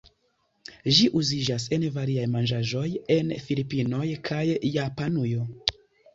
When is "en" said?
1.77-1.85, 3.17-3.31